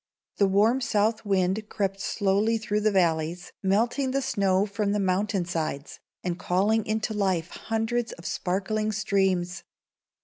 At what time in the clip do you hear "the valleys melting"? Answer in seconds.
2.81-4.09